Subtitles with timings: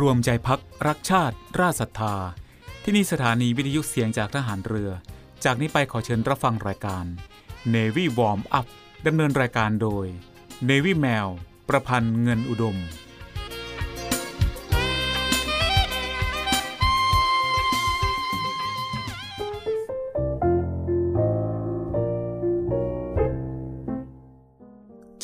[0.00, 2.16] รวมใจพักรักชาติ ราชศรัทธา
[2.82, 4.90] ที่นี่สถานีวิทยุเสียงจากทหารเรือ
[5.44, 7.04] จากนี้ไปขอเชิญรับฟังรายการ
[7.74, 8.66] Navy Warm Up
[9.06, 10.06] ดำเนินรายการโดย
[10.68, 11.26] Navy แมว
[11.68, 12.76] ประพันธ์เงินอุดม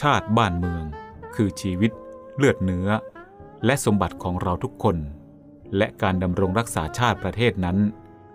[0.00, 0.85] ชาติบ้านเมือง
[1.35, 1.91] คือชีวิต
[2.37, 2.89] เลือดเนื้อ
[3.64, 4.96] และสมบัติของเราทุกคน
[5.76, 7.79] และการดำรงรักษาชาติประเทศนั้น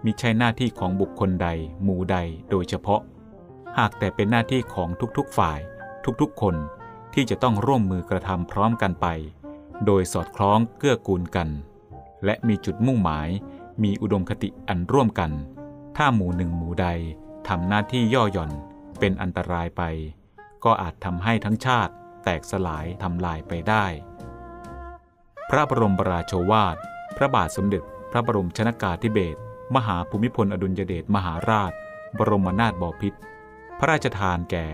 [0.05, 1.48] มิใช่หน้าที่ของบุคคลใด
[1.84, 2.18] หมู่ใด
[2.50, 3.02] โดยเฉพาะ
[3.78, 5.59] หากแต่เป็นหน้าที่ของทุกๆฝ่าย
[6.22, 6.55] ทุกๆ คน
[7.14, 9.08] ที่จะต้องร่วมมือกระทำพร้อมกันไป
[9.86, 11.50] โดยสอดคล้องเกื้อกูลกัน
[12.26, 13.30] และมีจุดมุ่งหมาย
[13.84, 15.31] มีอุดมคติอันร่วมกัน
[15.98, 16.88] ถ้าหมู่หนึ่งหมู่ใด
[17.48, 18.52] ทำหน้าที่ย่อหย่อน
[19.00, 19.84] เป็นอันตรายไป
[20.64, 23.86] ก็อาจทำให้ทั้งชาติแตกสลายทำลายไปได้
[25.58, 26.78] ระบรมราโชวาท
[27.18, 29.40] พระบาทสมเด็จ พระบรมชนากาธิเบศร
[29.76, 31.72] มหาภูมิพลอดุลยเดชมหาราช
[32.18, 33.20] บรมนาถบพิตร
[33.80, 34.68] พระราชทานแก่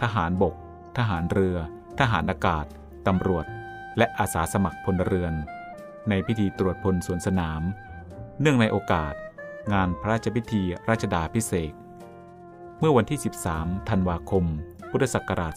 [0.00, 0.54] ทหารบก
[0.98, 1.56] ทหารเรือ
[1.98, 2.64] ทหารอากาศ
[3.06, 3.44] ตำรวจ
[3.98, 5.34] และอาสาสมัครพลเรือน
[6.08, 7.62] ในพิธีตรวจพลสวนสนาม
[8.40, 9.14] เนื่องในโอกาส
[9.72, 11.74] งานพระราชพิธีราชดาพิเศษก
[12.78, 13.18] เมื่อวันที่
[13.54, 14.44] 13 ธันวาคม
[14.90, 15.52] พุทธศักราช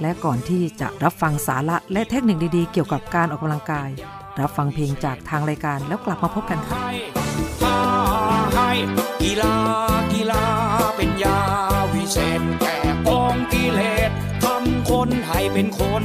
[0.00, 3.90] และก่อนที่จะรับฟังสาระและเทคนิคดีๆ เกี่ยวกับการออกกำลังกาย
[4.40, 7.78] รับฟังเพลงจากทางรายการแล้วกลับมาพบกันค่ะให้า
[8.54, 8.70] ให้
[9.22, 9.56] กีฬา
[10.12, 10.44] กีฬา
[10.96, 11.40] เป็นยา
[11.94, 14.10] วิเศษแก่กองกิเลส
[14.44, 16.04] ทำคนให้เป็นคน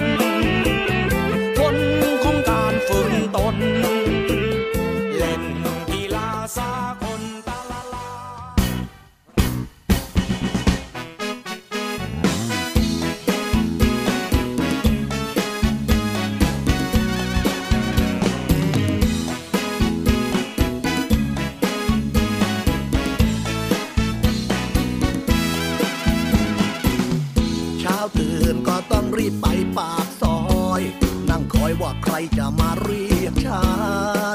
[32.38, 33.66] จะมาเรียกชา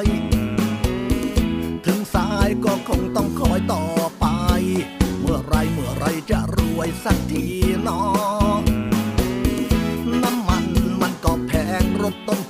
[0.03, 0.05] ย
[1.87, 3.85] ถึงสายก็คงต้องคอยต่อ
[4.21, 4.27] ไป
[5.21, 7.47] เมื่อไรเมื่อไรจะรวยสักที
[7.87, 8.01] นอ
[10.23, 10.67] น้ำมัน
[11.01, 11.53] มันก็แพ
[11.83, 12.41] งรถต้น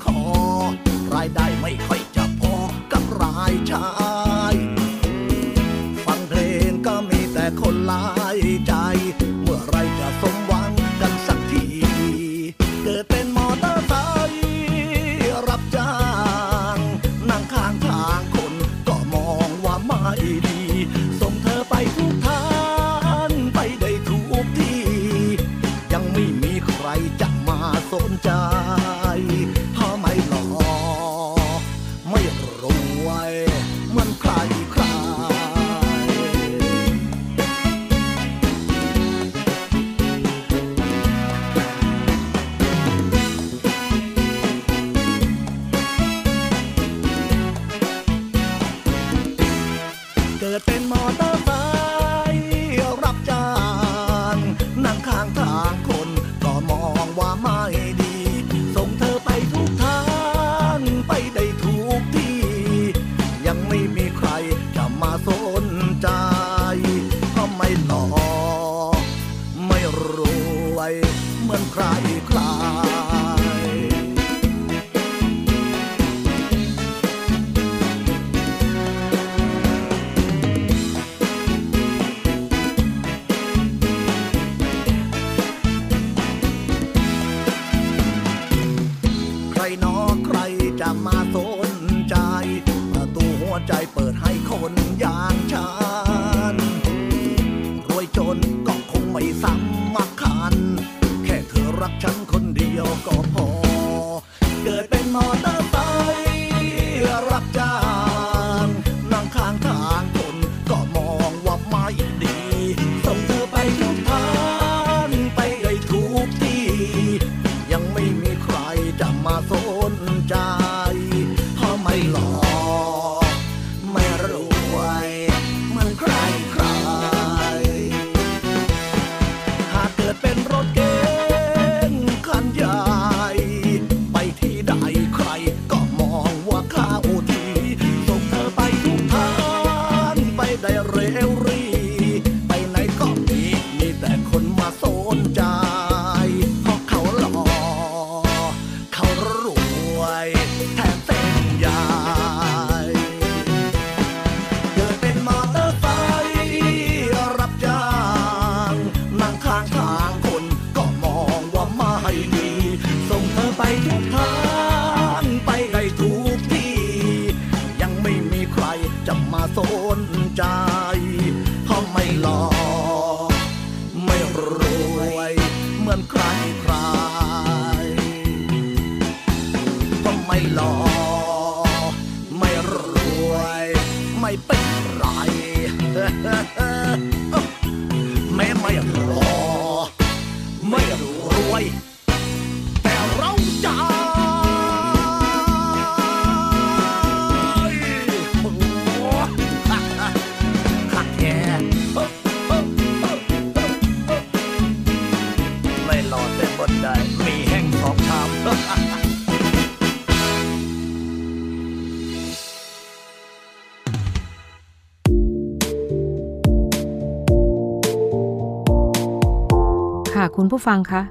[220.46, 221.02] คุณผู้ฟังคะ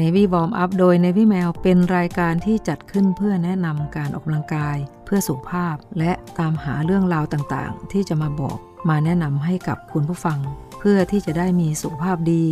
[0.00, 8.58] Navy Warm Up โดย Navy Mail เป็นรายการที่จัดขึ้นเพื่อแนะนำการออกกำลังกาย เพื่อสุขภาพ และตามหาเรื่องราวต่างๆ ที่จะมาบอก
[8.88, 10.38] มาแนะนำให้กับคุณผู้ฟัง
[10.78, 12.44] เพื่อที่จะได้มีสุขภาพดี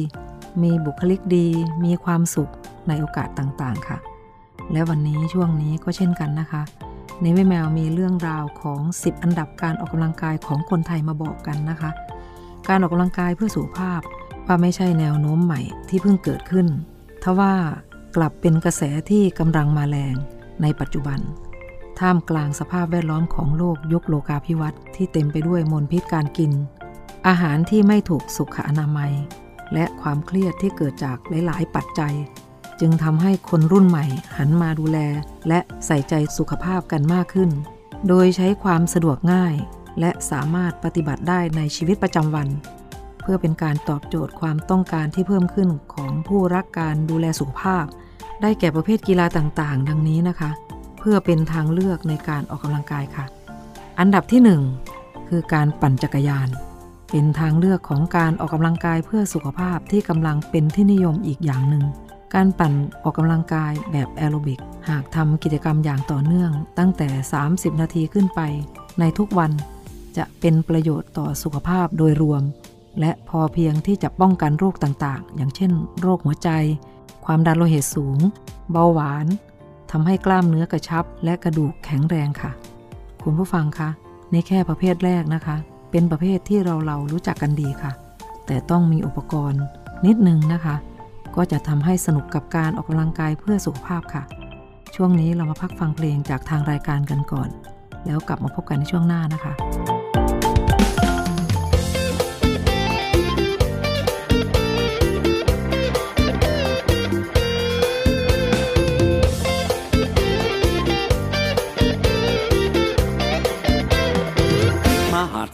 [0.62, 1.48] มีบุคลิกดี
[1.84, 2.52] มีความสุข
[2.88, 3.98] ในโอกาสต่างๆ ค่ะ
[4.72, 6.62] และวันนี้ช่วงนี้ก็เช่นกันนะคะ
[7.22, 11.90] Navy Mail มีเรื่องราวของ 10 อันดับการออกกำลังกายของคนไทยมาบอกกันนะคะ
[12.68, 14.02] การออกกำลังกายเพื่อสุขภาพ
[14.48, 16.66] ว่าไม่ใช่แนวโน้มใหม่ที่เพิ่งเกิดขึ้น
[17.22, 17.54] ทว่า
[18.16, 20.14] กลับเป็นกระแสที่กำลังมาแรง
[20.62, 21.20] ในปัจจุบัน
[21.98, 26.52] ท่ามกลางสภาพแวดล้อมของโลกยุคโลกาภิวัตน์ที่เต็มไปด้วยมลพิษการกิน
[27.26, 29.12] อาหารที่ไม่ถูกสุขอนามัย
[29.74, 32.14] และความเครียดที่เกิดจากหลาย ๆ ปัจจัย
[32.80, 34.06] จึงทำให้คนรุ่นใหม่
[34.36, 34.98] หันมาดูแล
[35.48, 37.50] และใส่ใจสุขภาพกันมากขึ้น
[38.08, 39.54] โดยใช้ความสะดวกง่าย
[40.00, 42.48] และสามารถปฏิบัติได้ในชีวิตประจำวัน
[43.30, 47.84] พื่อเป็นการตอบโจทย์ความต้องการที่เพิ่มขึ้นของผู้รักการดูแลสุขภาพ
[48.42, 50.50] ได้แก่ประเภทกีฬาต่างๆ ดังนี้นะคะ
[50.98, 53.24] เพื่อเป็นทางเลือกในการออกกำลังกายค่ะ
[53.98, 54.40] อันดับที่
[54.86, 56.48] 1 คือการปั่นจักรยาน
[57.10, 61.84] เป็นทางเลือกของการออกกำลังกายเพื่อสุขภาพที่กำลังเป็นที่นิยมอีกอย่างหนึ่ง
[62.34, 62.72] การปั่น
[63.02, 67.08] ออกกำลังกายแบบแอโรบิก หากทำกิจกรรมอย่างต่อเนื่อง ตั้งแต่
[67.44, 68.40] 30 นาทีขึ้นไป
[69.00, 69.52] ในทุกวัน
[70.16, 72.42] จะเป็นประโยชน์ต่อสุขภาพโดยรวม
[73.00, 75.70] และพอเพียงที่จะป้องกันโรคต่างๆ อย่างเช่น
[76.00, 76.48] โรคหัวใจ
[77.24, 78.18] ความดันโลหิตสูง
[78.72, 79.26] เบาหวาน
[79.90, 82.50] ทำให้กล้ามเนื้อกระชับ และกระดูกแข็งแรงค่ะ
[83.22, 83.88] คุณผู้ฟังคะ
[84.32, 85.56] ในแค่ประเภทแรกนะคะ
[85.90, 87.92] เป็นประเภทที่เราเรารู้จักกันดีค่ะ
[88.46, 89.62] แต่ต้องมีอุปกรณ์
[90.06, 90.76] นิดนึงนะคะ
[91.36, 94.22] ก็จะทำให้สนุกกับการออกกำลังกายเพื่อสุขภาพค่ะ
[94.94, 97.48] ช่วงนี้เรามาพักฟังเพลงจากทางรายการกันก่อน
[98.06, 99.52] แล้วกลับมาพบกันในช่วงหน้านะคะ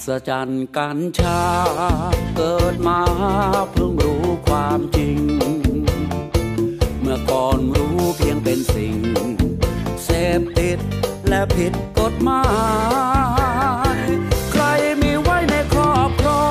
[0.07, 1.41] ศจรรย์กัญชา
[2.37, 3.01] เกิดมา
[3.73, 5.19] เพิ่งรู้ความจริง
[7.01, 8.97] เมื่อก่อนรู้เพียงเป็นสิ่ง
[10.05, 10.09] เส
[10.39, 10.79] พติด
[11.29, 12.45] และผิดกฎหมา
[13.97, 13.99] ย
[14.53, 14.65] ใคร
[15.03, 16.49] มีไว้ในครอบครอ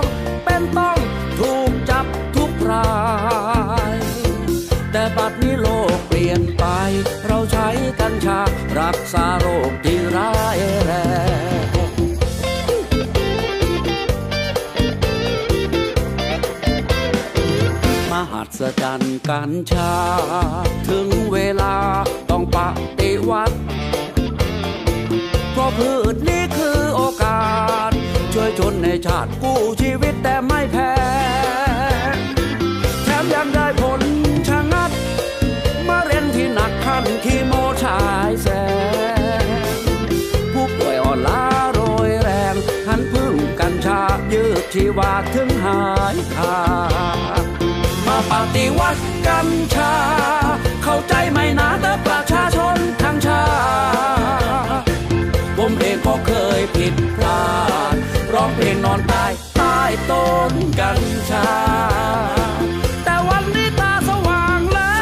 [0.00, 0.02] ง
[0.44, 0.98] เป็นต้อง
[1.40, 2.92] ถูกจับทุกรา
[3.94, 3.96] ย
[4.92, 6.64] แต่บัดนี้โลกเปลี่ยนไป
[7.26, 7.68] เราใช้
[8.00, 8.40] กัญชา
[8.80, 10.92] รักษาโรคที่ร้ายแร
[11.72, 11.73] ง
[18.58, 19.92] ศจรรย์กัญชา
[20.88, 21.74] ถึงเวลา
[22.30, 22.56] ต้องป
[22.98, 23.56] ฏิวัติ
[25.52, 27.42] เพราะพืชนี้คือโอกา
[27.90, 27.92] ส
[28.32, 30.94] ช่วยชนในชาติกู้ชีวิตแต่ไม่แพ้
[33.04, 34.00] แถมยังได้ผล
[34.48, 34.90] ชะงัด
[35.88, 38.48] มาเรียนที่หนักขั้นคีโมชายแส
[39.44, 39.46] ง
[40.52, 41.42] ผู้ป่วยอ่อนล้า
[41.72, 42.54] โรยแรง
[42.86, 44.00] หันพึ่งกัญชา
[44.32, 45.82] ยืดชีวาถึงหา
[46.14, 46.58] ยขา
[47.42, 47.43] ด
[48.06, 49.94] มาปฏิวัติกัญชา
[50.84, 53.44] เข้าใจไหมนะแต่ประชาชนทั้งชา
[54.80, 54.84] ติ
[55.56, 57.42] ผมเองก็เคยผิดพลา
[57.92, 57.94] ด
[58.32, 59.78] ร้องเพลงนอนตายใต้
[60.10, 61.48] ต้นกัญชา
[63.04, 64.98] แต่วันนี้ตาสว่างแล้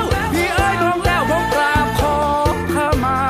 [0.00, 0.02] ว
[0.34, 2.16] พี่เอ้ยดวงแก้วผมกราบขอ
[2.74, 3.20] ขมา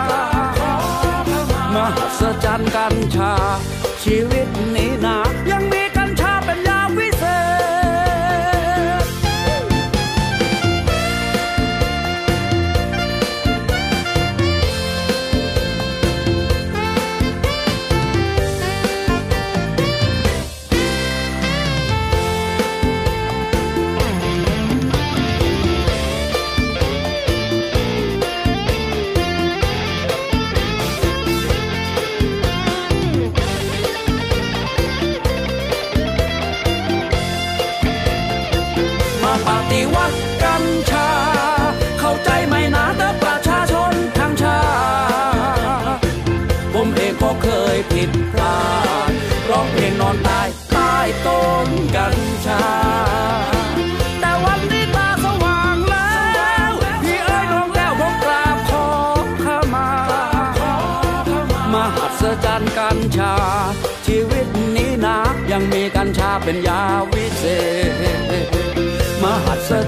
[1.75, 3.33] มหัศจรรย์กัญชา
[4.03, 5.19] ชีวิตนี้นา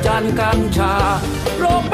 [0.07, 0.95] จรรย์กัญชา
[1.59, 1.91] โรค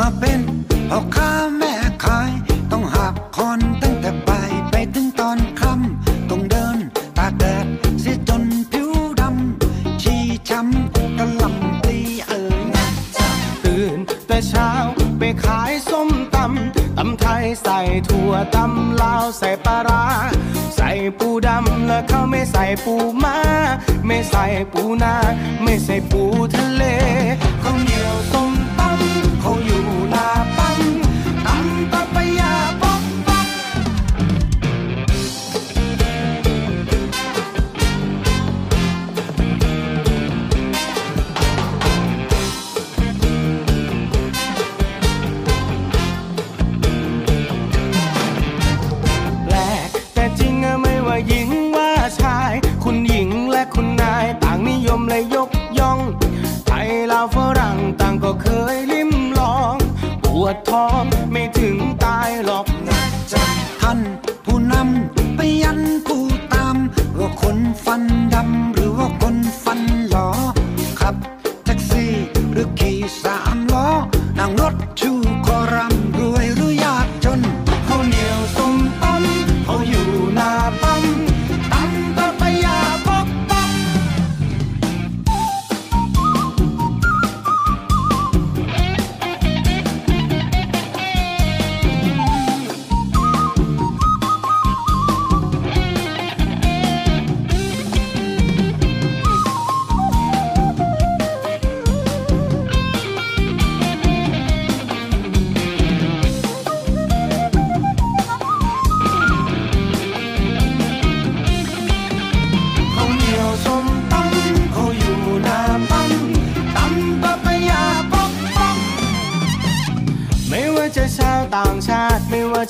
[0.00, 0.29] my.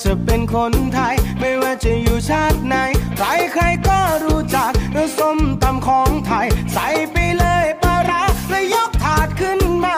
[0.05, 2.75] จะเป็นคนไทย ไม่ว่าจะอยู่ชาติไหน
[3.17, 4.71] ใครใครก็รู้จัก
[5.15, 9.97] เส้มตำของไทย ใส่ไปเลยปลาร้าและยกถาดขึ้นมา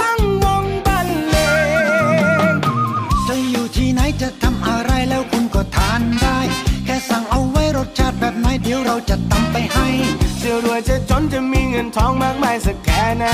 [0.00, 1.36] ตั้งวงบรรเล
[2.52, 2.54] ง
[3.28, 6.38] จะอยู่ที่ไหนจะทำอะไรแล้วคุณก็ทานได้
[6.84, 9.88] แค่สั่งเอาไว้รสชาติแบบไหนเดี๋ยวเราจะตำไปให้
[10.42, 13.26] จะรวยจะจนจะมีเงินทองมากมายสักแค่ไหน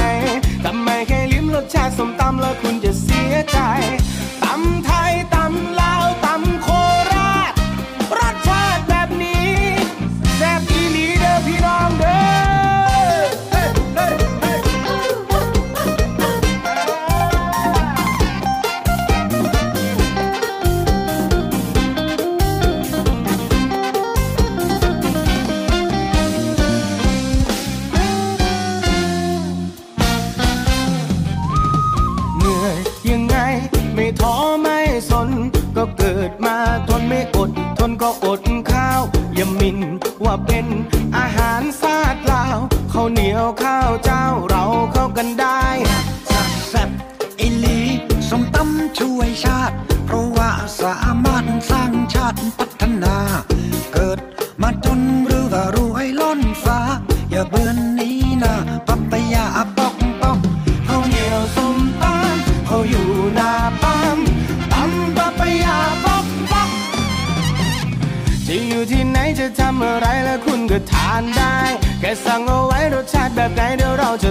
[0.65, 3.59] ทำไมแค่ลิ้มรสชาติส้มตำแล้วคุณจะเสียใจ
[58.43, 58.55] นา
[58.87, 60.39] ปัตยาอปอกปอก
[60.87, 63.51] เขาเหนียวสุมตามเขาอยู่นา
[63.83, 64.19] ปัม
[64.73, 66.71] ปัมปัตยาปอกปอก
[68.47, 71.57] จะอยู่ที่ไหนจะทำอะไรแล้วคุณก็ทานได้
[72.01, 74.31] แค่สั่งเอาไว้รสชาติแบบไหนเดี๋ยวเราจะ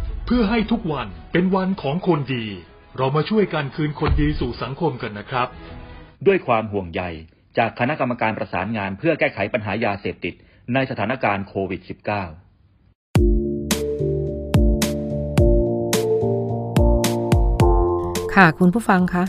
[0.33, 2.45] พื่อให้ทุกวันเป็นวันของคนดี
[2.97, 5.47] เรามาช่วยกันคืนคนดีสู่สังคมกันนะครับ
[6.27, 7.01] ด้วยความห่วงใย
[7.57, 10.33] จากคณะกรรมการประสานงานเพื่อแก้ไขปัญหายาเสพติด
[10.73, 11.91] ในสถานการณ์โควิด -19
[18.33, 19.23] ค่ะคุณผู้ฟังคะ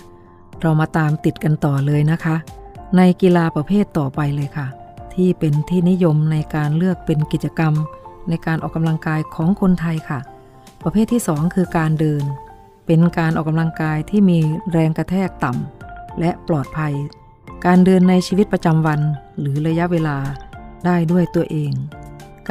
[0.60, 2.36] เรามาตามติดกันต่อเลยนะคะ
[2.96, 4.66] ในกีฬาประเภทต่อไปเลยค่ะ
[5.14, 7.72] ที่เป็นที่นิยมในการเลือกเป็นกิจกรรม
[8.28, 10.20] ในการออกกำลังกายของคนไทยค่ะ
[10.84, 12.24] ประเภทที่ 2 คือการเดิน
[12.86, 14.38] เป็นการออกกำลังกายที่มี
[14.72, 16.94] แรงกระแทกต่ำและปลอดภัย
[17.66, 19.00] การเดินในชีวิตประจำวัน
[19.40, 20.18] หรือระยะเวลา
[20.84, 21.72] ได้ด้วยตัวเอง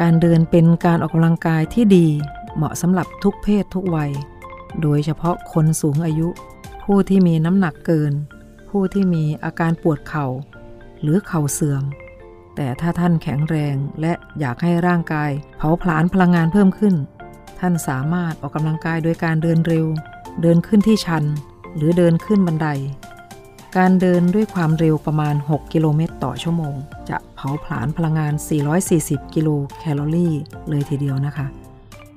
[0.00, 2.06] การเดินเป็นการออกกำลังกายที่ดี
[2.56, 4.12] เหมาะสำหรับทุกเพศทุกวัย
[4.82, 6.28] โดยเฉพาะคนสูงอายุ
[6.84, 8.12] ผู้ที่มีน้ำหนักเกิน
[8.70, 10.26] ผู้ที่มีอาการปวดเข่า
[11.02, 11.82] หรือเข่าเสื่อม
[12.56, 16.94] แต่ถ้าท่านแข็งแรงและอยากให้ร่างกาย เผาผลาญพลังงานเพิ่มขึ้น
[17.64, 19.86] ท่านสามารถออกกำลังกายโดยการเดินเร็ว
[20.42, 21.24] เดินขึ้นที่ชัน
[21.76, 22.68] หรือเดินขึ้นบันได
[23.76, 26.74] การเดินด้วยความเร็วประมาณ 6 กิโลเมตรต่อชั่วโมง
[27.08, 28.32] จะเผาผลาญพลังงาน
[28.84, 29.48] 440 กิโล
[29.78, 30.34] แคลอรี่
[30.68, 31.46] เลยทีเดียวนะคะ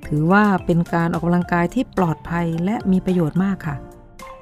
[0.08, 3.76] ถือว่าเป็นการออกกำลังกายที่ปลอดภัยและมีประโยชน์มากค่ะ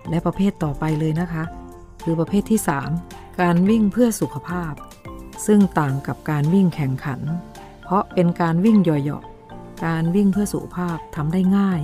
[0.10, 1.44] และประเภทต่อไปเลยนะคะ
[2.04, 2.60] คือประเภทที่
[3.00, 4.74] 3 การวิ่งเพื่อสุขภาพ
[5.46, 7.20] ซึ่งต่างกับการวิ่งแข่งขัน
[7.84, 9.33] เพราะเป็นการวิ่งเหยาะๆ
[9.86, 11.82] การวิ่งเพื่อสุขภาพทำได้ง่าย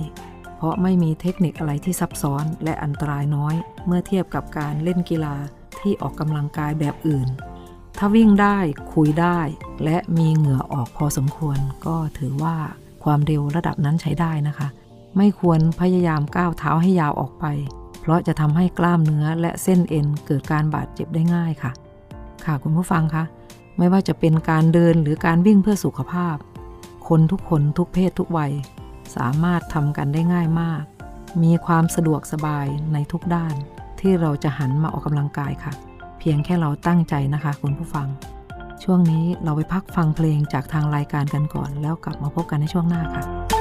[0.56, 3.54] เพราะไม่มีเทคนิคอะไรที่ซับซ้อนและอันตรายน้อย
[3.86, 5.36] เมื่อเทียบกับการเล่นกีฬา
[5.80, 7.28] ที่ออกกำลังกายแบบอื่น
[7.98, 8.58] ถ้าวิ่งได้
[8.94, 9.38] คุยได้
[9.84, 12.56] และมีเหงื่อออกพอสมควร ก็ถือว่า
[13.04, 14.68] ความเร็วระดับนั้นใช้ได้นะคะ
[15.16, 17.44] ไม่ควรพยายามก้าวเท้าให้ยาวออกไป
[18.00, 21.72] เพราะจะทำให้กล้ามเนื้อและเส้นเอ็นเกิดการบาดเจ็บได้ง่ายค่ะ
[22.44, 23.24] ค่ะคุณผู้ฟังคะ
[23.78, 26.36] ไม่ว่าจะเป็นการเดินหรือการวิ่งเพื่อสุขภาพ
[27.14, 28.52] คนทุกคนทุกเพศทุกวัย
[29.16, 30.82] สามารถทำกันได้ง่ายมาก
[31.42, 33.54] มีความสะดวกสบายในทุกด้าน
[34.00, 35.72] ที่เราจะหันมาออกกำลังกายค่ะ
[36.18, 38.08] เพียงแค่เราตั้งใจนะคะคุณผู้ฟัง
[38.82, 43.59] ช่วงนี้เราไปพักฟังเพลงจากทางรายการกันก่อน แล้วกลับมาพบกันในช่วงหน้าค่ะ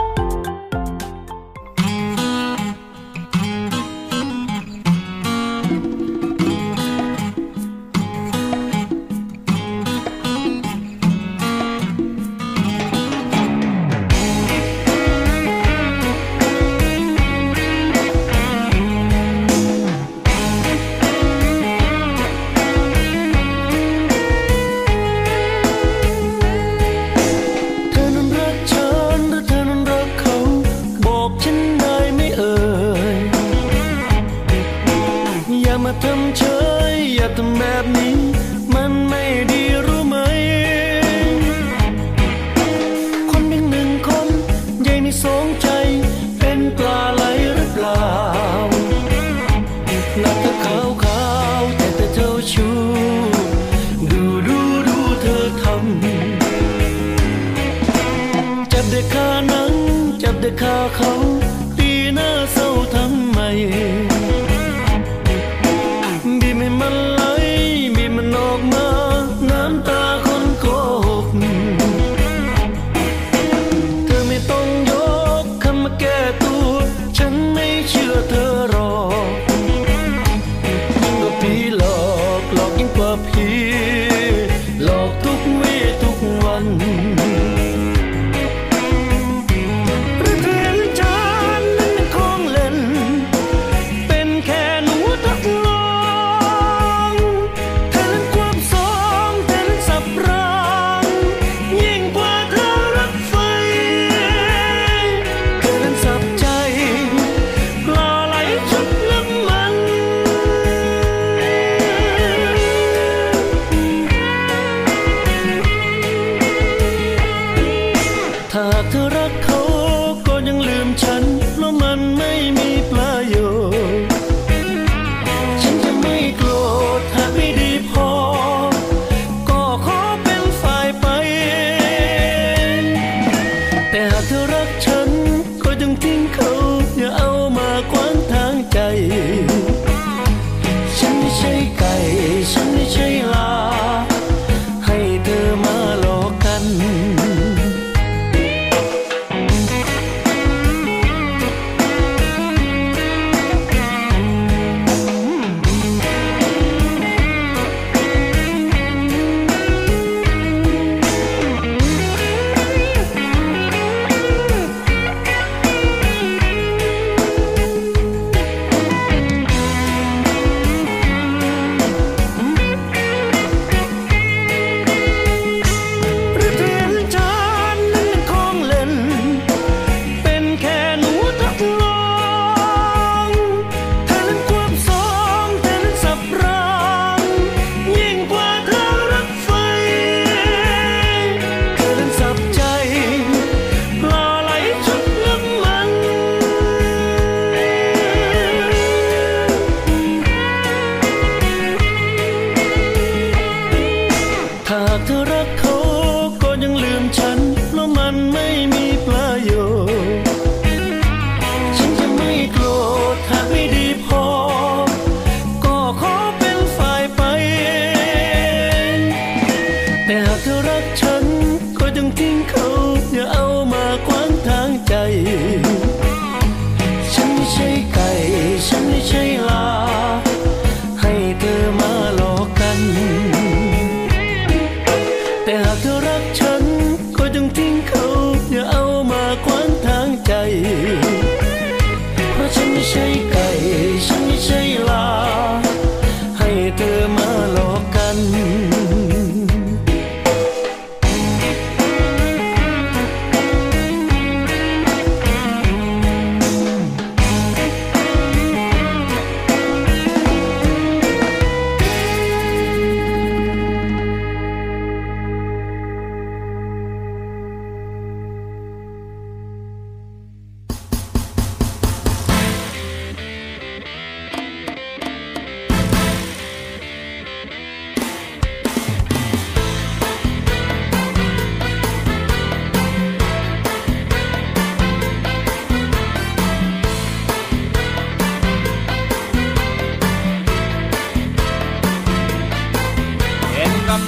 [83.00, 83.39] หล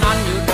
[0.01, 0.50] 难留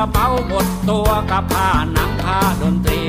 [0.00, 3.02] ระเป๋าหมดตัวกับผ้าหนังผ้าดนตรี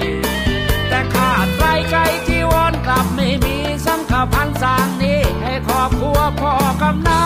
[0.89, 7.20] แต่ขาดไรไก่จีวนกลับไม่มีสังขพันสางนี้ ให้ครอบครัวพ่อกำนั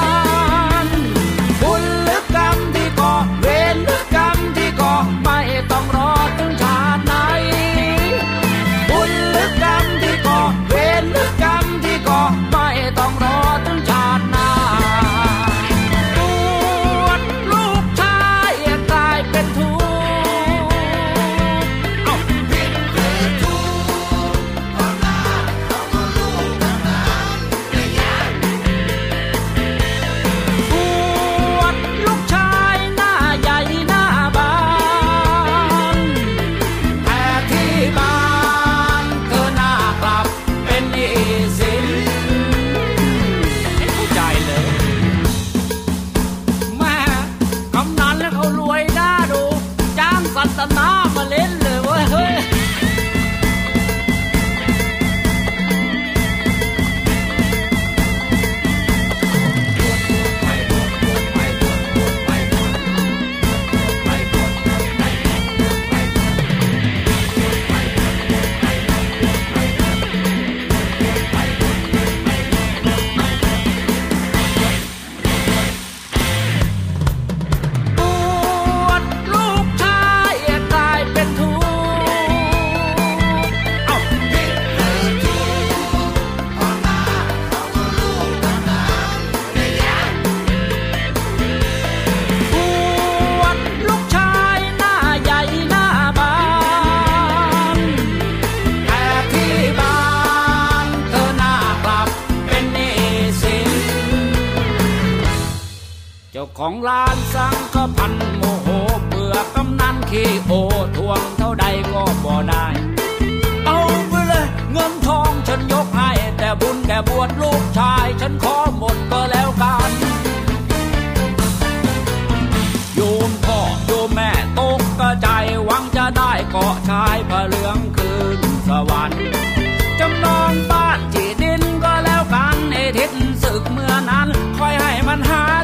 [135.15, 135.64] อยให้มันหาชาย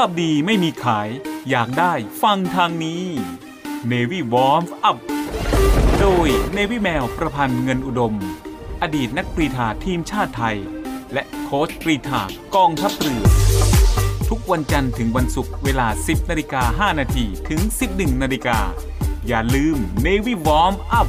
[0.00, 1.08] าพดีไม่มีขาย
[1.50, 3.02] อยากได้ฟังทางนี้
[3.90, 4.98] Navy Warm Up
[6.00, 8.14] โดย Navy แมวประพันธ์เงินอุดม
[8.82, 10.56] อดีตนักกรีฑาทีมชาติไทย
[11.12, 12.22] และโค้ชกรีฑา
[12.56, 13.24] กองทัพเรือ
[14.28, 17.60] ทุกวันจันทร์ถึงวันศุกร์เวลา 10นาฬิกา5นาทีถึง
[17.90, 18.58] 11นาฬิกา
[19.28, 21.08] อย่าลืม Navy Warm Up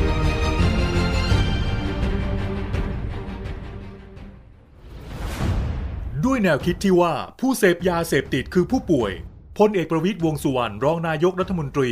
[6.25, 9.11] ด้วยแนวคิดที่ว่าผู้เสพยาเสพติดคือผู้ป่วย
[9.57, 11.91] พลเอกประวิตยวงสุวรรณรองนายกรัฐมนตรี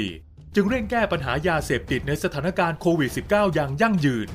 [0.55, 4.27] จึงเร่งแก้ปัญหายาเสพติดในสถานการณ์โควิด -19 อย่างยั่งยืน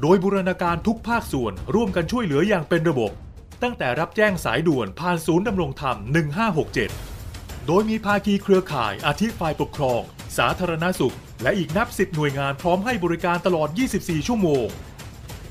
[0.00, 3.12] โดยบูรณาการทุกภาคส่วนร่วมกันช่วยเหลืออย่างเป็นระบบ
[3.62, 5.96] ตั้งแต่รับแจ้งสายด่วนผ่านศูนย์ดำรงธรรม
[6.82, 10.00] 1567 โดยมีภาคีเครือข่ายอาทิฝ่ายปกครอง
[10.38, 14.66] สาธารณสุข และอีกนับสิบหน่วยงานพร้อมให้บริการตลอด 24 ชั่วโมง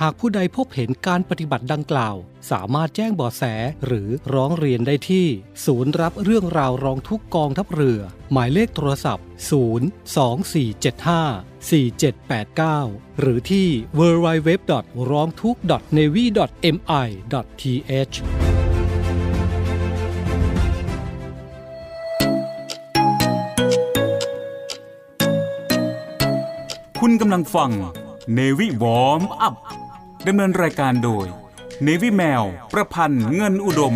[0.00, 2.16] หากผู้ใดพบเห็นการปฏิบัติดังกล่าว
[2.50, 3.42] สามารถแจ้งเบาะแส
[3.86, 5.26] หรือร้องเรียนได้ที่
[5.66, 8.00] ศูนย์รับเรื่องราวร้องทุกกองทัพเรือ
[8.32, 9.26] หมายเลขโทรศัพท์
[11.68, 14.50] 02475 4789 หรือที่ www.
[15.10, 15.56] ร้องทุก
[15.96, 16.24] navy
[16.74, 17.04] mi
[18.12, 18.16] th
[27.00, 27.70] คุณกำลังฟัง
[28.38, 29.81] Navy Warm Up
[30.28, 31.26] ดำเนินรายการโดย
[31.86, 33.94] Navy แมว ประพันธ์เงินอุดม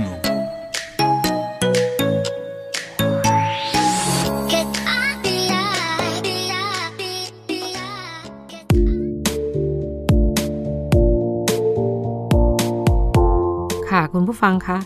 [13.91, 14.79] ค่ะคุณผู้ฟังคะ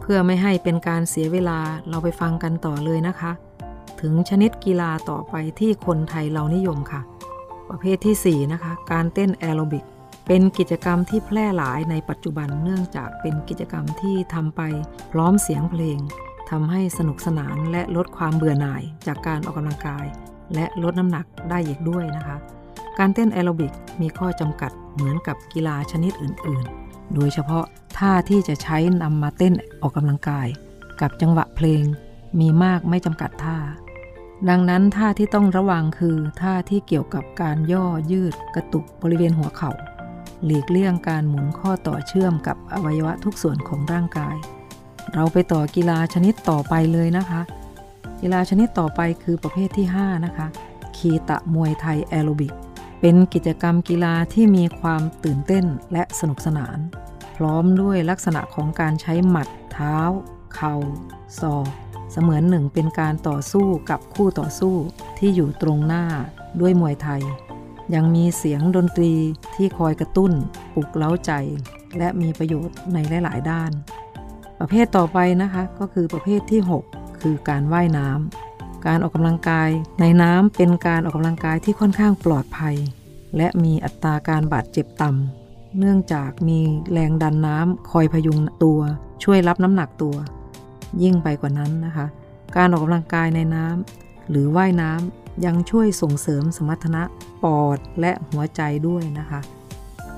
[0.00, 3.32] เพื่อไม่ให้เป็นการเสียเวลาเราไปฟังกันต่อเลยนะคะ
[4.00, 7.00] ถึงชนิดกีฬาต่อไปที่คนไทยเรานิยมค่ะ
[7.68, 9.84] ประเภทที่ 4 นะคะ การเต้นแอโรบิก
[10.30, 14.60] เป็นกิจกรรมที่แพร่หลายในปัจจุบันเนื่องจากเป็นกิจกรรมที่ทำไป
[15.12, 15.98] พร้อมเสียงเพลง
[16.50, 20.06] ทำให้สนุกสนานและลดความเบื่อหน่ายจากการออกกำลังกาย
[20.54, 22.36] และลดน้ำหนักได้อีกด้วยนะคะ
[22.98, 27.64] การเต้นแอโรบิกมีข้อจำกัดเหมือนกับกีฬาชนิดอื่น ๆ โดยเฉพาะ
[27.98, 30.48] ท่าที่จะใช้นำมาเต้นออกกำลังกาย
[31.00, 31.82] กับจังหวะเพลง
[32.40, 33.58] มีมากไม่จำกัดท่า
[34.48, 39.72] ดังนั้นท่าที่ต้องระวังคือท่าที่เกี่ยวกับการย่อยืดกระตุกบริเวณหัวเขา่า
[40.44, 44.36] หลีกเลี่ยงการหมุนข้อต่อเชื่อมกับอวัยวะทุกส่วนของร่างกาย
[45.14, 47.40] เราไปต่อกีฬาชนิดต่อไปเลยนะคะ
[48.20, 50.46] กีฬาชนิดต่อไปคือประเภทที่ 5 นะคะ
[50.96, 52.54] คีตะมวยไทยแอโรบิก
[53.00, 56.78] เป็นกิจกรรมกีฬาที่มีความตื่นเต้นและสนุกสนาน
[57.36, 59.96] พร้อมด้วยลักษณะของการใช้หมัด เท้า
[60.54, 60.74] เข่า
[61.40, 61.66] ศอก
[62.12, 64.74] เสมือนหนึ่งเป็นการต่อสู้กับคู่ต่อสู้
[65.18, 66.04] ที่อยู่ตรงหน้า
[66.60, 67.22] ด้วยมวยไทย
[67.94, 69.12] ยังมีเสียงดนตรี
[69.54, 70.32] ที่คอยกระตุ้น
[70.74, 71.32] ปลุกเล้าใจ
[71.98, 73.70] และมีประโยชน์ในหลาย ๆ ด้าน
[74.58, 76.60] ประเภทต่อไปนะคะก็คือประเภทที่
[76.90, 82.76] 6 คือการว่ายน้ำการออกกำลังกายในน้ำเป็นการออกกำลังกายที่ค่อนข้างปลอดภัย
[83.36, 86.58] และมีอัตราการบาดเจ็บต่ำเนื่องจากมี
[86.92, 88.80] แรงดันน้ำคอยพยุงตัว
[89.24, 90.16] ช่วยรับน้ำหนักตัว
[91.02, 92.06] ยิ่งไปกว่านั้นนะคะ
[92.56, 97.02] การออกกำลังกายในน้ำหรือว่ายน้ำ ยังช่วยส่งเสริมสมรรถนะ
[97.42, 99.40] ปอดและหัวใจด้วยนะคะ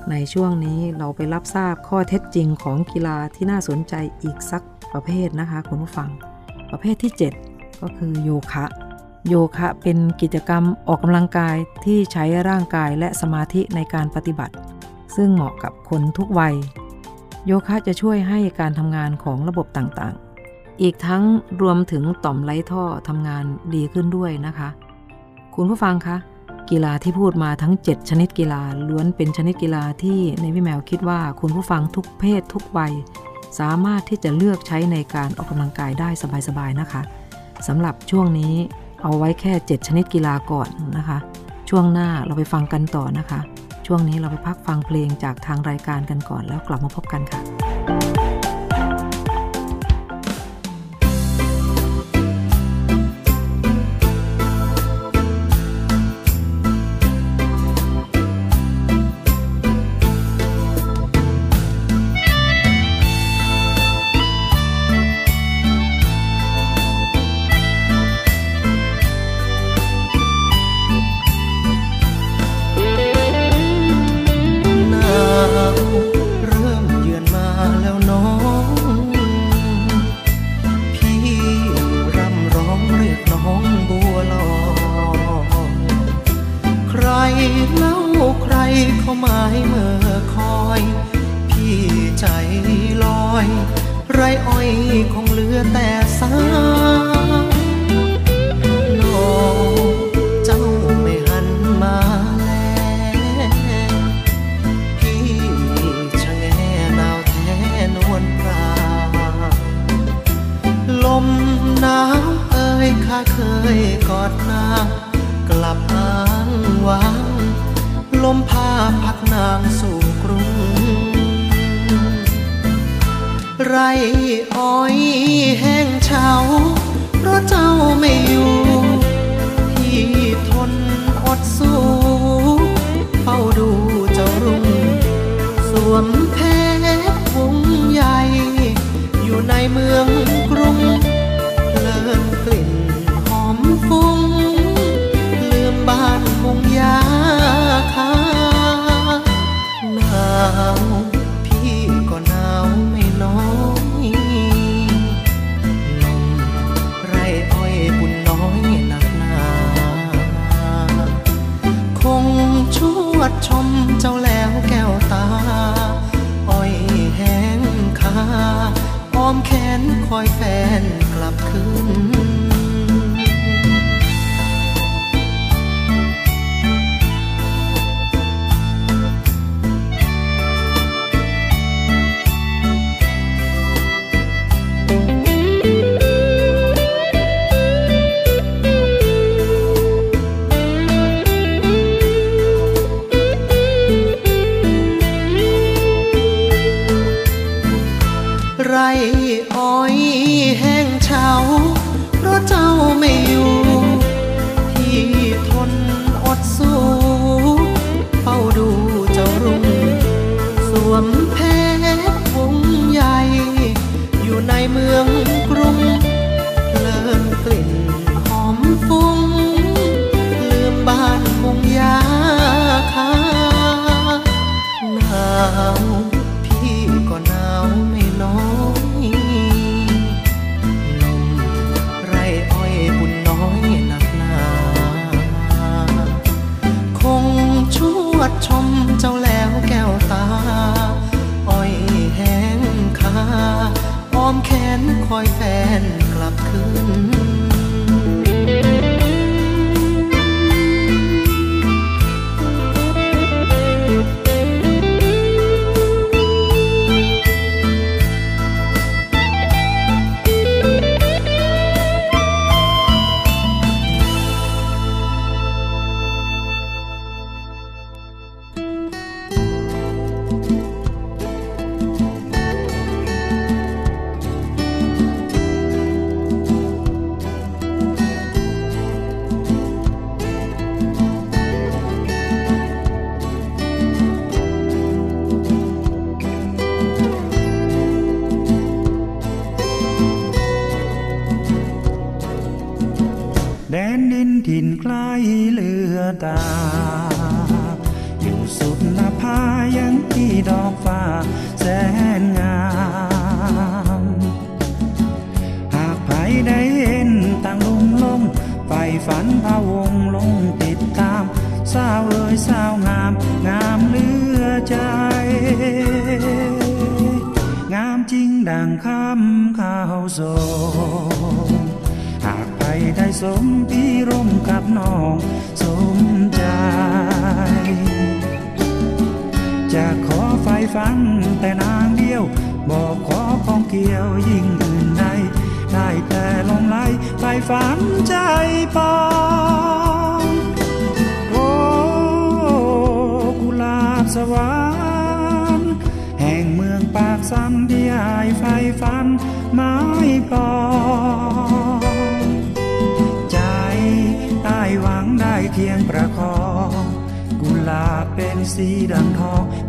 [0.09, 3.93] ในช่วงนี้เราไปรับทราบข้อเท็จจริงของกีฬาที่น่าสนใจ
[4.23, 4.63] อีกสัก
[4.93, 6.09] ประเภทนะคะคุณผู้ฟัง
[6.69, 7.13] ประเภทที่
[7.47, 8.65] 7 ก็คือโยคะ
[9.27, 11.55] โยคะเป็นกิจกรรมออกกำลังกาย
[11.85, 14.55] ที่ใช้ร่างกายและสมาธิในการปฏิบัติ
[15.15, 16.55] ซึ่งเหมาะกับคนทุกวัย
[17.45, 21.23] โยคะจะช่วยให้การทำงานของระบบต่างๆ อีกทั้ง
[21.61, 23.43] รวมถึงต่อมไร้ท่อทำงาน
[23.75, 24.69] ดีขึ้นด้วยนะคะ
[25.55, 26.17] คุณผู้ฟังคะ
[26.71, 32.93] กีฬาที่พูดมาทั้ง 7 ชนิดกีฬาล้วนเป็นชนิดกีฬาที่ในพี่แมวคิดว่าคุณผู้ฟังทุกเพศทุกวัย
[33.59, 36.09] สามารถที่จะเลือกใช้ในการออกกำลังกายได้
[36.47, 37.01] สบายๆนะคะ
[37.67, 38.53] สำหรับช่วงนี้
[39.01, 41.17] เอาไว้แค่ 7 ชนิดกีฬาก่อนนะคะ
[41.69, 43.39] ช่วงหน้าเราไปฟังกันต่อนะคะ
[43.87, 47.41] ช่วงนี้เราไปพักฟังเพลงจากทางรายการกันก่อนแล้วกลับมาพบกันค่ะ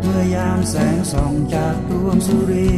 [0.03, 2.71] เมื่อยามแสงส่องจากดวงสุรี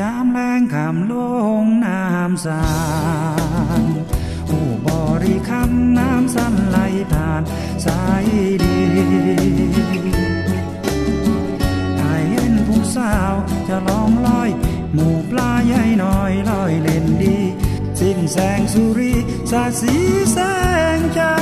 [0.00, 1.14] ยามแรงขามล
[1.62, 2.64] งน้ำสา
[3.82, 3.84] น
[4.48, 4.88] หูบ
[5.22, 6.78] ริคำน้ำสั้นไหล
[7.12, 7.42] ผ่าน
[7.84, 8.24] สาย
[8.62, 8.78] ดี
[11.98, 13.34] ไอเห็นผู้สาว
[13.68, 14.50] จะลองลอย
[14.92, 17.38] หมู่ปลาใหญ่น้อยลอยเล่นดี
[18.00, 19.12] สิ้นแสงสุรี
[19.50, 19.94] สาสี
[20.32, 20.38] แส
[20.96, 21.32] งจา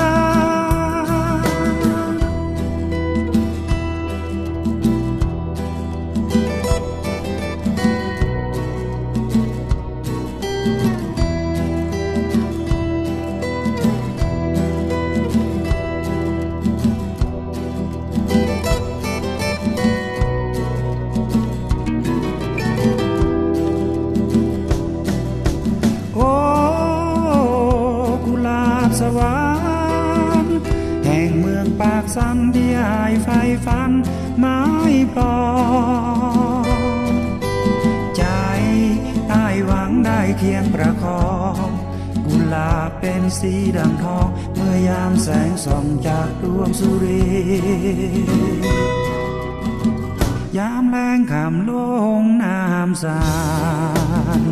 [32.17, 33.29] องปากสันที่อายไฟ
[33.67, 33.93] ฝัน
[34.39, 34.61] ไม้
[35.17, 35.37] ปอ
[36.65, 37.15] ม
[38.17, 38.25] ใจ
[39.29, 41.27] ได้หวังได้เคียงประคอ
[41.67, 41.69] ง
[42.27, 47.25] กุหลาบเป็นสีดังทอง เมื่อยามแสงส่องจากดวงสุรี
[50.59, 51.71] ยามแรงขามล
[52.21, 53.23] งน้ำสา
[54.41, 54.43] น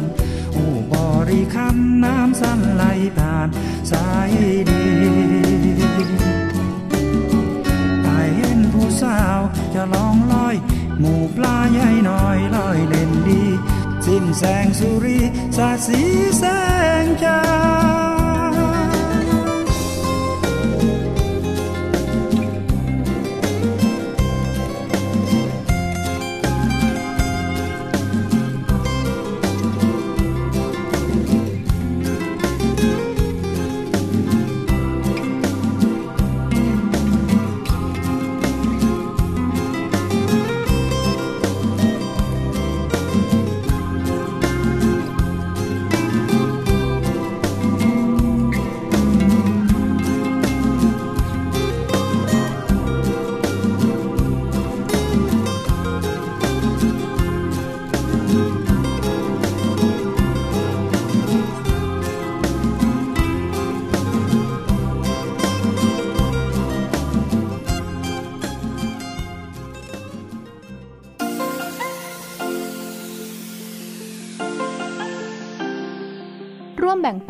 [0.57, 0.95] อูบ
[1.29, 2.85] ริคำน้ำสั้นไหล
[3.19, 3.49] ผ่าน
[3.91, 4.31] สาย
[4.71, 4.85] ดี
[9.05, 9.41] สาว
[9.75, 10.55] จะลองลอย
[10.99, 13.43] หมู่ปลาใหญ่น้อยลอยเล่นดี
[14.07, 15.19] สิ้นแสงสุรี
[15.57, 16.01] สาสี
[16.39, 16.45] แส
[17.03, 17.39] งจา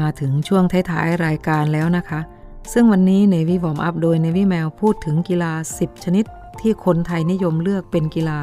[0.00, 2.20] มาถึงช่วงท้ายๆ รายการแล้วนะคะ
[2.72, 6.24] ซึ่งวันนี้ Navy Warm Up โดย Navy Mail พูดถึงกีฬา 10 ชนิด
[6.60, 8.40] ที่คนไทยนิยมเลือกเป็นกีฬา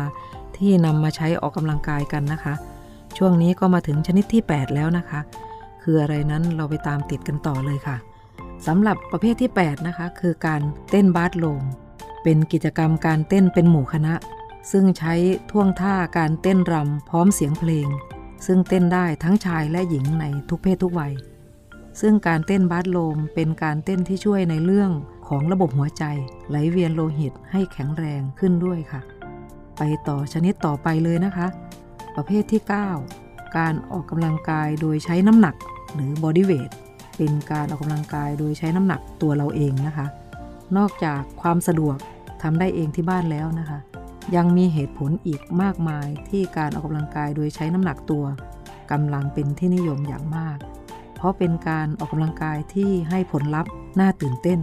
[0.58, 2.54] ที่นำมาใช้ออกกำลังกายกันนะคะ
[3.18, 5.20] ช่วงนี้ก็มาถึงชนิดที่ 8 แล้วนะคะ
[5.82, 7.97] คืออะไรนั้นเราไปตามติดกันต่อเลยค่ะ
[8.68, 11.64] สำหรับประเภทที่ 8 นะคะ คือการเต้นบาสโลม
[12.24, 14.14] เป็นกิจกรรมการเต้นเป็นหมู่คณะ
[14.72, 15.14] ซึ่งใช้
[15.52, 17.88] ท่วงท่าการเต้นรำพร้อมเสียงเพลง
[18.45, 21.14] ซึ่งเต้นได้ทั้งชายและหญิงในทุกเพศทุกวัย
[22.02, 24.91] ซึ่งการเต้นบาสโลบเป็นการเต้นที่ช่วยในเรื่อง
[25.28, 26.04] ของระบบหัวใจ
[26.50, 29.02] ไหลเวียนโลหิตให้แข็งแรงขึ้นด้วยค่ะ
[29.78, 31.47] ไปต่อชนิดต่อไปเลยนะคะ
[32.16, 32.62] ประเภทที่
[33.08, 35.56] 9 การออกกำลังกายโดยใช้น้ำหนัก
[35.93, 36.70] หรือ bodyweight
[37.18, 40.08] เป็นการออกกำลังกายโดยใช้น้ำหนักตัวเราเองนะคะ
[40.78, 41.97] นอกจากความสะดวก
[42.41, 43.80] ทำได้เองที่บ้านแล้วนะคะ
[44.36, 48.26] ยังมีเหตุผลอีกมากมายที่การออกกำลังกายโดยใช้น้ำหนักตัว
[48.91, 50.58] กำลังเป็นที่นิยมอย่างมาก
[51.20, 54.59] เพราะเป็นการออกกำลังกายที่ให้ผลลัพธ์น่าตื่นเต้น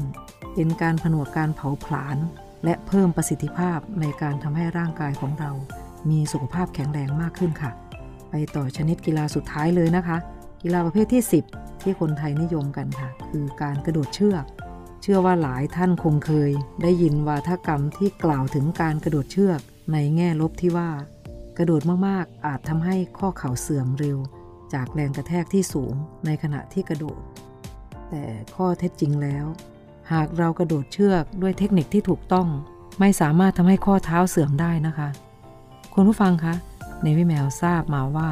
[0.55, 2.17] เป็นการผนวกการเผาผลาญ
[2.65, 5.51] และเพิ่มประสิทธิภาพในการทำให้ร่างกายของเรา
[6.11, 7.71] มีสุขภาพแข็งแรงมากขึ้นค่ะ
[8.31, 10.17] ไปต่อชนิดกีฬาสุดท้ายเลยนะคะ
[10.63, 14.45] กีฬาประเภทที่ 10 ที่คนไทยนิยมกันค่ะ คือการกระโดดเชือก
[15.03, 16.51] เชื่อว่าหลายท่านคงเคย
[16.83, 19.61] ได้ยินวาทกรรมที่กล่าวถึงการกระโดดเชือก
[19.93, 20.91] ในแง่ลบที่ว่า
[21.59, 24.19] กระโดดมากๆ อาจทำให้ข้อเข่าเสื่อมเร็ว
[24.75, 25.95] จากแรงกระแทกที่สูง
[26.27, 27.21] ในขณะที่กระโดด
[28.11, 29.47] แต่ข้อเท็จจริงแล้ว
[30.13, 32.49] หากเรากระโดดเชือกด้วยเทคนิคที่ถูกต้อง
[33.01, 35.09] ไม่สามารถทำให้ข้อเท้าเสื่อมได้นะคะ
[35.95, 36.55] คุณผู้ฟังคะ
[37.03, 38.31] ในวิแมวทราบมาว่า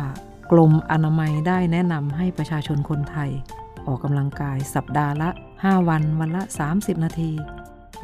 [0.53, 3.30] กรมอนามัยได้แนะนำให้ประชาชนคนไทย
[3.87, 7.32] ออกกำลังกายสัปดาห์ละ 5 วันวันละ 30 นาที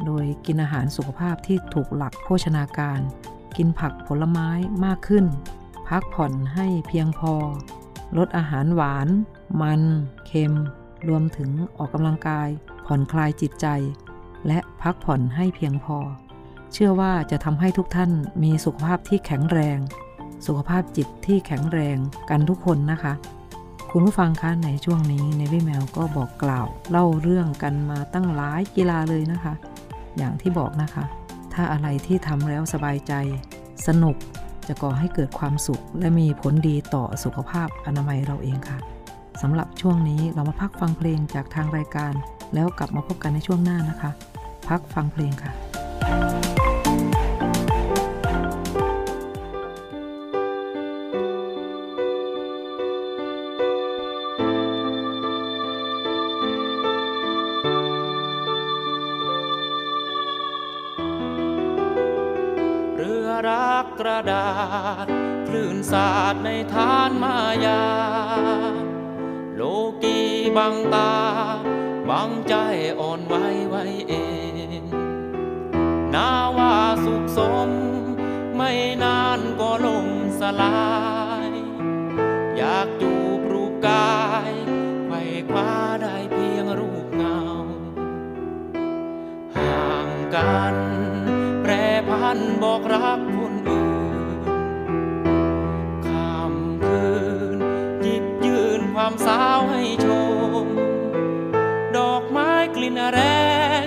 [0.05, 2.99] โดยกินอาหารสุขภาพที่ถูกหลักโภชนาการ
[3.57, 4.49] กินผักผลไม้
[4.85, 5.25] มากขึ้น
[5.89, 7.33] พักผ่อนให้เพียงพอ
[8.17, 9.07] ลดอาหารหวาน
[9.61, 9.81] มัน
[10.27, 10.53] เค็ม
[11.07, 12.49] รวมถึงออกกำลังกาย
[12.85, 13.67] ผ่อนคลายจิตใจ
[14.47, 15.97] และพักผ่อนให้เพียงพอ
[16.73, 18.11] เชื่อว่าจะทำให้ทุกท่าน
[18.43, 19.77] มีสุขภาพที่แข็งแรง
[20.45, 21.97] สุขภาพจิตที่แข็งแรง
[22.29, 23.13] กันทุกคนนะคะ
[23.91, 29.53] คุณผู้ฟังคะในช่วงนี้ในวิแมวก็บอกกล่าว เล่าเรื่องกันมาตั้งหลายกีฬาเลยนะคะ
[30.17, 31.03] อย่างที่บอกนะคะ
[31.53, 33.13] ถ้าอะไรที่ทำแล้วสบายใจ
[33.87, 34.15] สนุก
[34.67, 38.79] จะก่อให้เกิดความสุข และมีผลดีต่อสุขภาพอนามัยเราเองค่ะ
[39.41, 42.13] สำหรับช่วงนี้เรามาพักฟังเพลงจากทางรายการ
[42.53, 44.11] แล้วกลับมาพบกันในช่วงหน้านะคะ
[44.67, 45.51] พักฟังเพลงค่ะ
[64.21, 64.49] รักกระดา
[65.05, 65.07] ษ
[65.47, 67.83] คลื่นสาดในทานมายา
[69.55, 69.61] โล
[70.03, 70.17] กี
[70.57, 71.13] บังตา
[72.09, 72.53] บังใจ
[72.99, 73.35] อ่อนไหว
[73.69, 74.13] ไว้เอ
[74.79, 74.81] ง
[76.13, 77.69] นาว่าสุขสม
[78.55, 78.71] ไม่
[79.03, 80.07] นานก็ลง
[80.39, 80.81] สลา
[81.47, 81.49] ย
[82.57, 84.19] อยากจูบรูปกา
[84.49, 84.53] ย
[85.05, 87.41] ไขว่คว้าได้เพียงรูปเงา
[89.57, 90.75] ห่างกัน
[91.61, 91.71] แปร
[92.09, 93.19] พันบอกรัก
[99.03, 100.07] ความสาวให้ช
[100.63, 100.65] ม
[101.97, 103.21] ดอกไม้กลิ่นแร
[103.83, 103.85] ง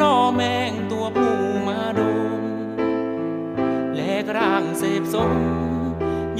[0.00, 1.38] ล่อแมงตัวผู้
[1.68, 2.00] มาด
[2.40, 2.42] ม
[3.94, 5.32] แลกร่างเสพสม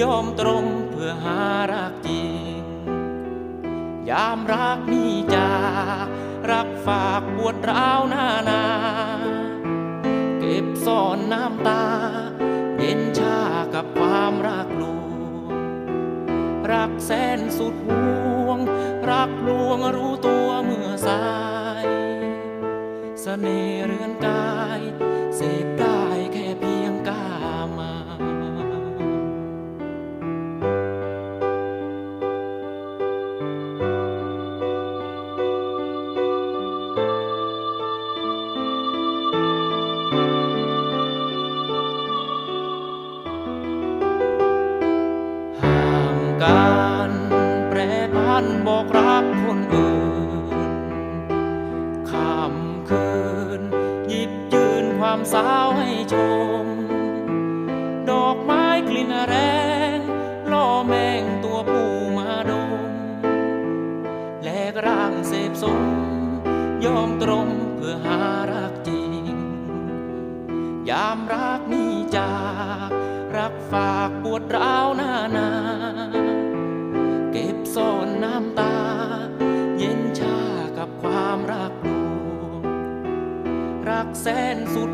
[0.01, 1.41] ยอมตรงเพื่อหา
[1.73, 2.25] รักจริ
[2.59, 2.61] ง
[4.11, 5.55] ยามรักมีจา
[6.05, 6.07] ก
[6.51, 8.65] รักฝากปวดร้าวหน้านา
[10.41, 11.85] เก็บซ่อนน้ำตา
[17.05, 18.59] แสนสุดห่วง
[19.11, 21.25] รักลวงรู้ตัวเมื่อสา
[21.85, 24.45] ยสเสน่ห์เรือนกา
[24.79, 24.81] ย
[55.33, 56.15] สาวให้ช
[56.65, 56.67] ม
[58.11, 59.37] ดอกไม้กลิ่นแร
[59.97, 59.99] ง
[60.53, 62.71] ล่อแมงตัวผู้มาดม
[64.45, 65.83] แลกร่างเสพสม
[66.85, 68.21] ยอมตรงเพื่อหา
[68.53, 69.35] รักจริง
[70.91, 72.35] ยามรักนี้จา
[72.87, 72.89] ก
[73.37, 75.51] รักฝากปวดร้าวหน้านา
[77.33, 78.77] เก็บซ่อนน้ำตา
[79.79, 80.39] เย็นชา
[80.79, 82.63] กับความรักลวง
[83.91, 84.94] รักแสนสุด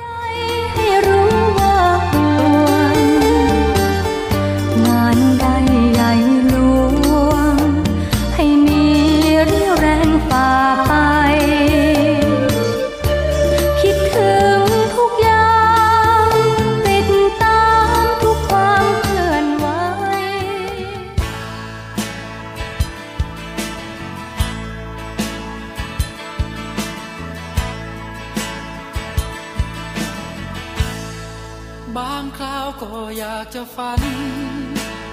[32.79, 34.01] ก็อยากจะฝัน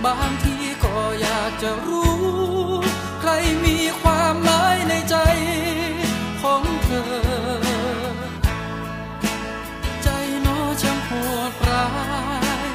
[0.04, 2.12] บางทีก็อยากจะรู้
[3.20, 3.30] ใคร
[3.64, 5.16] มีความหมายในใจ
[6.42, 7.10] ของเธอ
[10.02, 10.08] ใจ
[10.46, 11.10] น้อช่างโห
[11.50, 11.86] ดร้า
[12.64, 12.68] ย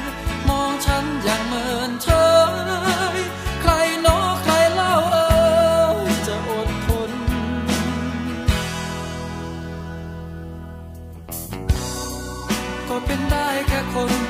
[0.48, 2.08] มองฉันอย่างเมินเฉ
[3.16, 3.18] ย
[3.62, 3.72] ใคร
[4.06, 5.28] น้อใครเล่าเอ่
[6.10, 7.12] ยจะอดทน
[12.88, 14.23] ก็เป็นได้แค่คน